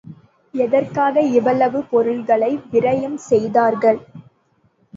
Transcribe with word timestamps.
எதற்காக 0.53 1.21
இவ்வளவு 1.31 1.79
பொருள்களை 1.83 2.51
விரயம் 2.71 3.19
செய்தார்கள்? 3.29 4.01